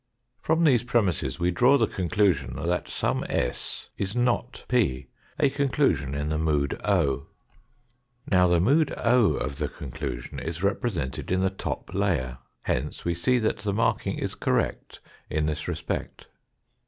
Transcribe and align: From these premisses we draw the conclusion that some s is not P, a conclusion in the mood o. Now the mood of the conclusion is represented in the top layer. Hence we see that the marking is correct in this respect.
From 0.41 0.63
these 0.63 0.81
premisses 0.81 1.37
we 1.39 1.51
draw 1.51 1.77
the 1.77 1.85
conclusion 1.85 2.55
that 2.67 2.87
some 2.87 3.23
s 3.29 3.87
is 3.99 4.15
not 4.15 4.63
P, 4.67 5.09
a 5.39 5.51
conclusion 5.51 6.15
in 6.15 6.29
the 6.29 6.39
mood 6.39 6.81
o. 6.83 7.27
Now 8.25 8.47
the 8.47 8.59
mood 8.59 8.89
of 8.93 9.59
the 9.59 9.67
conclusion 9.69 10.39
is 10.39 10.63
represented 10.63 11.29
in 11.29 11.41
the 11.41 11.51
top 11.51 11.93
layer. 11.93 12.39
Hence 12.63 13.05
we 13.05 13.13
see 13.13 13.37
that 13.45 13.59
the 13.59 13.73
marking 13.73 14.17
is 14.17 14.33
correct 14.33 15.01
in 15.29 15.45
this 15.45 15.67
respect. 15.67 16.25